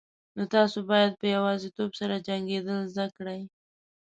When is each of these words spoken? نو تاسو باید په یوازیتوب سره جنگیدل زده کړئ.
نو 0.35 0.43
تاسو 0.55 0.77
باید 0.89 1.11
په 1.19 1.25
یوازیتوب 1.35 1.91
سره 1.99 2.23
جنگیدل 2.27 2.79
زده 2.93 3.07
کړئ. 3.17 3.41